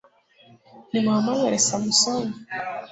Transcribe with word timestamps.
nimuhamagare 0.91 1.57
samusoni 1.67 2.33